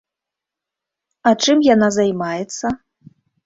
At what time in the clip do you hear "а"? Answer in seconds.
1.31-1.35